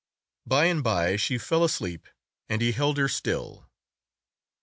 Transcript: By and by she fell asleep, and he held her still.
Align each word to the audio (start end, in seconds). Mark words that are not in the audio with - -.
By 0.47 0.65
and 0.65 0.83
by 0.83 1.15
she 1.15 1.37
fell 1.37 1.63
asleep, 1.63 2.07
and 2.49 2.59
he 2.59 2.71
held 2.71 2.97
her 2.97 3.07
still. 3.07 3.69